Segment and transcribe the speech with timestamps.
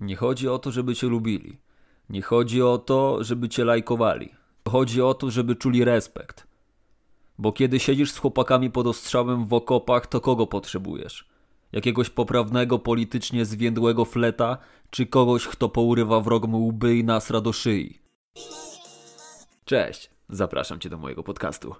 [0.00, 1.58] Nie chodzi o to, żeby cię lubili.
[2.10, 4.30] Nie chodzi o to, żeby cię lajkowali.
[4.68, 6.46] Chodzi o to, żeby czuli respekt.
[7.38, 11.28] Bo kiedy siedzisz z chłopakami pod ostrzałem w okopach, to kogo potrzebujesz?
[11.72, 14.58] Jakiegoś poprawnego, politycznie zwiędłego fleta,
[14.90, 17.98] czy kogoś, kto pourywa wrogom łby i nasra do szyi?
[19.64, 21.74] Cześć, zapraszam cię do mojego podcastu.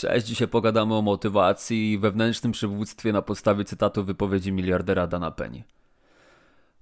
[0.00, 5.62] Cześć, dzisiaj pogadamy o motywacji i wewnętrznym przywództwie na podstawie cytatu wypowiedzi miliardera Dana Penny.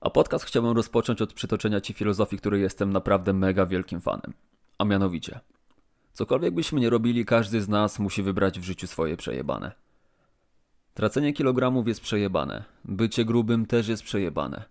[0.00, 4.32] A podcast chciałbym rozpocząć od przytoczenia Ci filozofii, której jestem naprawdę mega wielkim fanem.
[4.78, 5.40] A mianowicie,
[6.12, 9.72] cokolwiek byśmy nie robili, każdy z nas musi wybrać w życiu swoje przejebane.
[10.94, 14.64] Tracenie kilogramów jest przejebane, bycie grubym też jest przejebane.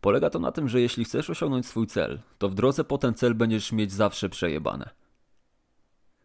[0.00, 3.14] Polega to na tym, że jeśli chcesz osiągnąć swój cel, to w drodze po ten
[3.14, 4.90] cel będziesz mieć zawsze przejebane.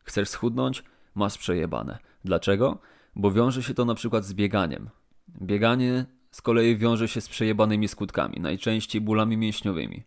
[0.03, 0.83] Chcesz schudnąć?
[1.15, 1.97] Masz przejebane.
[2.25, 2.79] Dlaczego?
[3.15, 4.89] Bo wiąże się to na przykład z bieganiem.
[5.41, 10.03] Bieganie z kolei wiąże się z przejebanymi skutkami, najczęściej bólami mięśniowymi.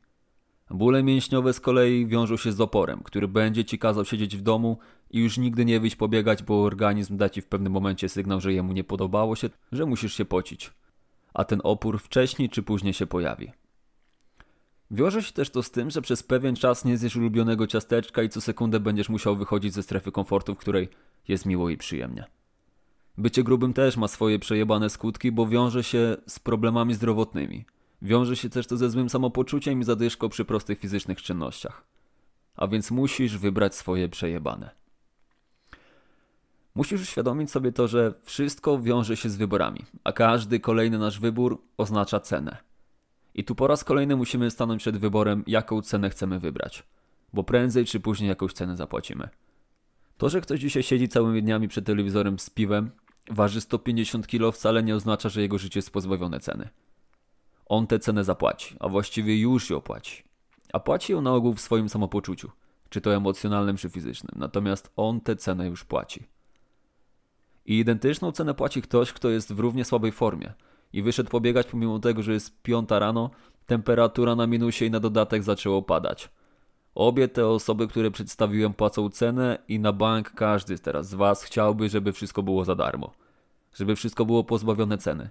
[0.70, 4.78] Bóle mięśniowe z kolei wiążą się z oporem, który będzie ci kazał siedzieć w domu
[5.10, 8.52] i już nigdy nie wyjść pobiegać, bo organizm da ci w pewnym momencie sygnał, że
[8.52, 10.70] jemu nie podobało się, że musisz się pocić.
[11.34, 13.52] A ten opór wcześniej czy później się pojawi.
[14.90, 18.28] Wiąże się też to z tym, że przez pewien czas nie zjesz ulubionego ciasteczka i
[18.28, 20.88] co sekundę będziesz musiał wychodzić ze strefy komfortu, w której
[21.28, 22.24] jest miło i przyjemnie.
[23.18, 27.64] Bycie grubym też ma swoje przejebane skutki, bo wiąże się z problemami zdrowotnymi.
[28.02, 31.84] Wiąże się też to ze złym samopoczuciem i zadyszką przy prostych fizycznych czynnościach.
[32.56, 34.70] A więc musisz wybrać swoje przejebane.
[36.74, 41.62] Musisz uświadomić sobie to, że wszystko wiąże się z wyborami, a każdy kolejny nasz wybór
[41.76, 42.56] oznacza cenę.
[43.36, 46.82] I tu po raz kolejny musimy stanąć przed wyborem, jaką cenę chcemy wybrać,
[47.32, 49.28] bo prędzej czy później jakąś cenę zapłacimy.
[50.16, 52.90] To, że ktoś dzisiaj siedzi całymi dniami przed telewizorem z piwem,
[53.30, 56.68] waży 150 kg, wcale nie oznacza, że jego życie jest pozbawione ceny.
[57.66, 60.22] On tę cenę zapłaci, a właściwie już ją płaci.
[60.72, 62.50] A płaci ją na ogół w swoim samopoczuciu,
[62.88, 64.32] czy to emocjonalnym, czy fizycznym.
[64.36, 66.26] Natomiast on tę cenę już płaci.
[67.66, 70.54] I identyczną cenę płaci ktoś, kto jest w równie słabej formie–
[70.96, 73.30] i wyszedł pobiegać pomimo tego, że jest piąta rano,
[73.66, 76.30] temperatura na minusie i na dodatek zaczęło padać.
[76.94, 81.88] Obie te osoby, które przedstawiłem, płacą cenę i na bank każdy teraz z Was chciałby,
[81.88, 83.12] żeby wszystko było za darmo.
[83.74, 85.28] Żeby wszystko było pozbawione ceny.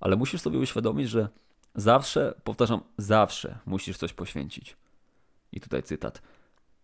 [0.00, 1.28] Ale musisz sobie uświadomić, że
[1.74, 4.76] zawsze, powtarzam, zawsze musisz coś poświęcić.
[5.52, 6.22] I tutaj cytat.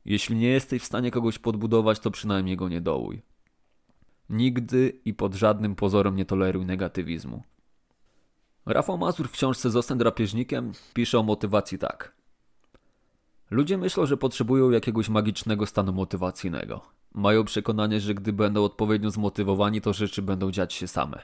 [0.05, 3.23] Jeśli nie jesteś w stanie kogoś podbudować, to przynajmniej go nie dołuj.
[4.31, 7.43] Nigdy i pod żadnym pozorem nie toleruj negatywizmu.
[8.69, 12.13] Rafał Mazur w książce Zostań drapieżnikiem pisze o motywacji tak.
[13.51, 16.81] Ludzie myślą, że potrzebują jakiegoś magicznego stanu motywacyjnego.
[17.15, 21.23] Mają przekonanie, że gdy będą odpowiednio zmotywowani, to rzeczy będą dziać się same.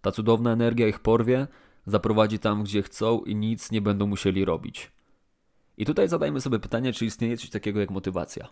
[0.00, 1.46] Ta cudowna energia ich porwie,
[1.86, 4.92] zaprowadzi tam, gdzie chcą i nic nie będą musieli robić.
[5.76, 8.48] I tutaj zadajmy sobie pytanie, czy istnieje coś takiego jak motywacja.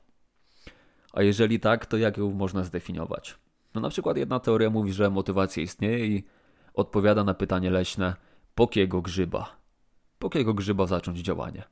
[1.13, 3.39] A jeżeli tak, to jak ją można zdefiniować?
[3.75, 6.25] No na przykład jedna teoria mówi, że motywacja istnieje i
[6.77, 8.15] odpowiada na pytanie leśne
[8.55, 9.57] pokiego grzyba.
[10.19, 11.63] Pokiego grzyba zacząć działanie.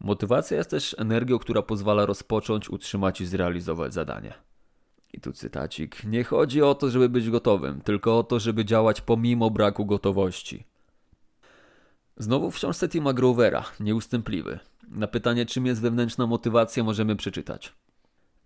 [0.00, 4.34] Motywacja jest też energią, która pozwala rozpocząć, utrzymać i zrealizować zadanie.
[5.12, 6.04] I tu cytacik.
[6.04, 10.64] Nie chodzi o to, żeby być gotowym, tylko o to, żeby działać pomimo braku gotowości.
[12.16, 14.58] Znowu w książce Tima Grovera, Nieustępliwy.
[14.88, 17.72] Na pytanie, czym jest wewnętrzna motywacja, możemy przeczytać.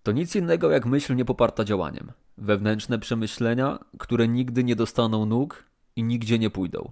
[0.07, 2.13] To nic innego jak myśl niepoparta działaniem.
[2.39, 5.65] Wewnętrzne przemyślenia, które nigdy nie dostaną nóg
[5.97, 6.91] i nigdzie nie pójdą.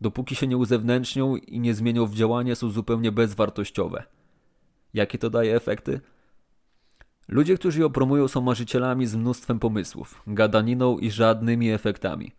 [0.00, 4.04] Dopóki się nie uzewnętrznią i nie zmienią w działanie, są zupełnie bezwartościowe.
[4.94, 6.00] Jakie to daje efekty?
[7.28, 12.32] Ludzie, którzy ją promują, są marzycielami z mnóstwem pomysłów, gadaniną i żadnymi efektami.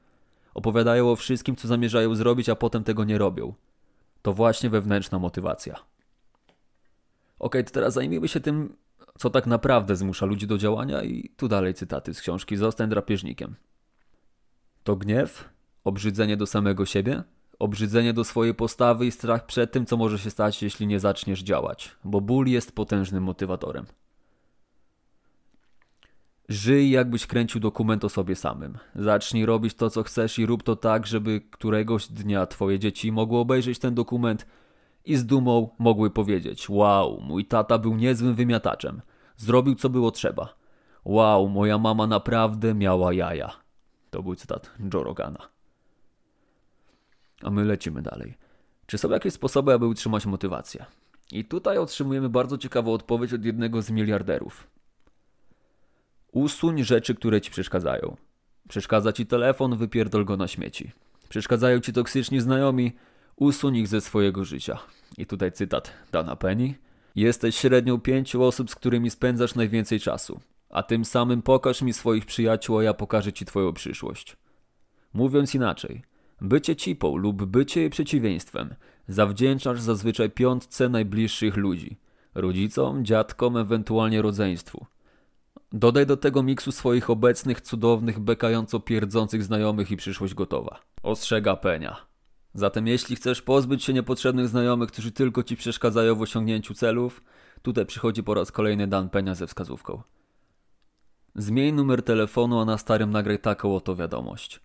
[0.53, 3.53] Opowiadają o wszystkim, co zamierzają zrobić, a potem tego nie robią.
[4.21, 5.75] To właśnie wewnętrzna motywacja.
[7.39, 8.75] Ok, to teraz zajmijmy się tym,
[9.17, 13.55] co tak naprawdę zmusza ludzi do działania i tu dalej cytaty z książki Zostań drapieżnikiem.
[14.83, 15.49] To gniew,
[15.83, 17.23] obrzydzenie do samego siebie,
[17.59, 21.43] obrzydzenie do swojej postawy i strach przed tym, co może się stać, jeśli nie zaczniesz
[21.43, 23.85] działać, bo ból jest potężnym motywatorem.
[26.49, 28.77] Żyj, jakbyś kręcił dokument o sobie samym.
[28.95, 33.37] Zacznij robić to, co chcesz i rób to tak, żeby któregoś dnia twoje dzieci mogły
[33.37, 34.45] obejrzeć ten dokument
[35.07, 39.01] i z dumą mogły powiedzieć: Wow, mój tata był niezłym wymiataczem.
[39.37, 40.53] Zrobił co było trzeba.
[41.05, 43.51] Wow, moja mama naprawdę miała jaja.
[44.09, 45.49] To był cytat Joe Rogana.
[47.43, 48.37] A my lecimy dalej.
[48.85, 50.85] Czy są jakieś sposoby, aby utrzymać motywację?
[51.31, 54.67] I tutaj otrzymujemy bardzo ciekawą odpowiedź od jednego z miliarderów.
[56.31, 58.17] Usuń rzeczy, które ci przeszkadzają.
[58.69, 60.91] Przeszkadza ci telefon, wypierdol go na śmieci.
[61.29, 62.91] Przeszkadzają ci toksyczni znajomi,
[63.35, 64.79] usuń ich ze swojego życia.
[65.17, 66.73] I tutaj cytat Dana Penny.
[67.15, 70.39] Jesteś średnią pięciu osób, z którymi spędzasz najwięcej czasu.
[70.69, 74.37] A tym samym pokaż mi swoich przyjaciół, a ja pokażę ci twoją przyszłość.
[75.13, 76.01] Mówiąc inaczej,
[76.41, 78.75] bycie cipą lub bycie jej przeciwieństwem
[79.07, 81.97] zawdzięczasz zazwyczaj piątce najbliższych ludzi.
[82.35, 84.85] Rodzicom, dziadkom, ewentualnie rodzeństwu.
[85.71, 90.79] Dodaj do tego miksu swoich obecnych, cudownych, bekająco pierdzących znajomych i przyszłość gotowa.
[91.03, 92.07] Ostrzega Penia.
[92.57, 97.23] Zatem jeśli chcesz pozbyć się niepotrzebnych znajomych, którzy tylko ci przeszkadzają w osiągnięciu celów,
[97.61, 100.01] tutaj przychodzi po raz kolejny Dan Penia ze wskazówką.
[101.35, 104.59] Zmień numer telefonu, a na starym nagraj taką oto wiadomość.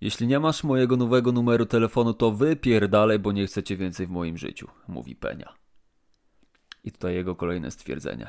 [0.00, 4.38] Jeśli nie masz mojego nowego numeru telefonu, to wypierdalaj, bo nie chcecie więcej w moim
[4.38, 5.54] życiu, mówi Penia.
[6.84, 8.28] I tutaj jego kolejne stwierdzenie.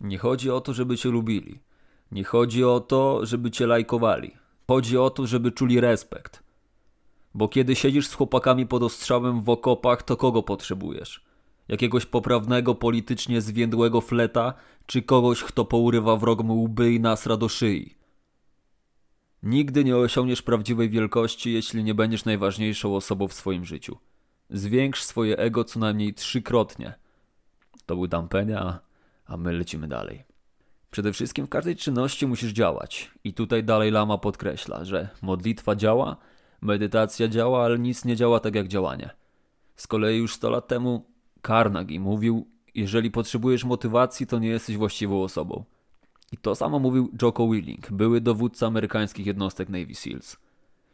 [0.00, 1.60] Nie chodzi o to, żeby cię lubili.
[2.12, 4.30] Nie chodzi o to, żeby cię lajkowali.
[4.68, 6.43] Chodzi o to, żeby czuli respekt.
[7.34, 11.24] Bo kiedy siedzisz z chłopakami pod ostrzałem w okopach, to kogo potrzebujesz?
[11.68, 14.54] Jakiegoś poprawnego, politycznie zwiędłego fleta,
[14.86, 17.94] czy kogoś, kto pourywa wrogom łby i nasra do szyi?
[19.42, 23.96] Nigdy nie osiągniesz prawdziwej wielkości, jeśli nie będziesz najważniejszą osobą w swoim życiu.
[24.50, 26.94] Zwiększ swoje ego co najmniej trzykrotnie.
[27.86, 28.80] To był Dampenia,
[29.26, 30.24] a my lecimy dalej.
[30.90, 33.10] Przede wszystkim w każdej czynności musisz działać.
[33.24, 36.16] I tutaj dalej Lama podkreśla, że modlitwa działa,
[36.64, 39.10] medytacja działa, ale nic nie działa tak jak działanie.
[39.76, 41.04] Z kolei już 100 lat temu
[41.46, 45.64] Carnegie mówił, jeżeli potrzebujesz motywacji, to nie jesteś właściwą osobą.
[46.32, 50.36] I to samo mówił Joko Willing, były dowódca amerykańskich jednostek Navy SEALs.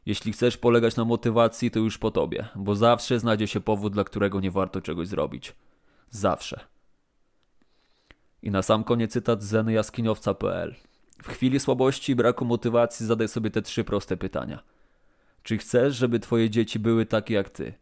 [0.06, 4.04] Jeśli chcesz polegać na motywacji, to już po tobie, bo zawsze znajdzie się powód, dla
[4.04, 5.54] którego nie warto czegoś zrobić.
[6.10, 6.60] Zawsze.
[8.42, 10.74] I na sam koniec cytat z jaskiniowca.pl.
[11.22, 14.62] W chwili słabości i braku motywacji zadaj sobie te trzy proste pytania.
[15.42, 17.74] Czy chcesz, żeby twoje dzieci były takie jak ty?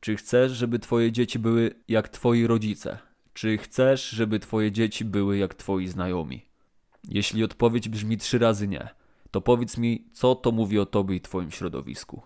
[0.00, 2.98] Czy chcesz, żeby twoje dzieci były jak twoi rodzice?
[3.32, 6.42] Czy chcesz, żeby twoje dzieci były jak twoi znajomi?
[7.08, 8.88] Jeśli odpowiedź brzmi trzy razy nie,
[9.30, 12.22] to powiedz mi, co to mówi o tobie i twoim środowisku.